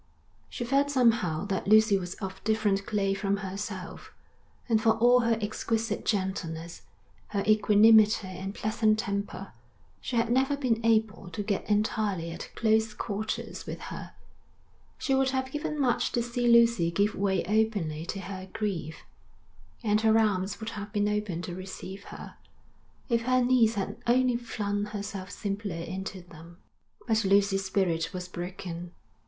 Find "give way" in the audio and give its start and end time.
16.89-17.45